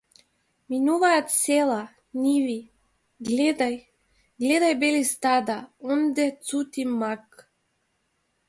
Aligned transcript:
Минуваат 0.73 1.27
села, 1.41 1.75
ниви, 2.21 2.57
гледај, 3.27 3.77
гледај 4.45 4.75
бели 4.85 5.03
стада, 5.11 5.59
онде 5.97 6.27
цути 6.49 6.83
мак! 7.01 7.49